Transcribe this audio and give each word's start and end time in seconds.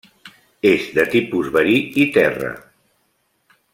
És 0.69 0.87
de 0.95 1.05
tipus 1.15 1.51
verí 1.57 1.77
i 2.05 2.07
terra. 2.17 2.51